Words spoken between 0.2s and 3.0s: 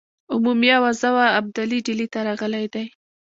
عمومي آوازه وه ابدالي ډهلي ته راغلی دی.